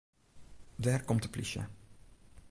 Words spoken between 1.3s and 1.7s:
plysje.